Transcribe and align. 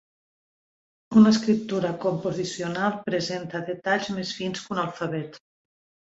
Una 1.19 1.33
escriptura 1.33 1.91
composicional 2.05 2.95
presenta 3.09 3.61
detalls 3.67 4.09
més 4.21 4.31
fins 4.39 4.63
que 4.63 4.73
un 4.77 4.81
alfabet. 4.85 5.39